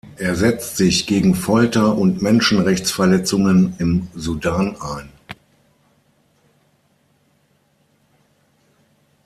[0.17, 5.09] Er setzt sich gegen Folter und Menschenrechtsverletzungen im Sudan ein.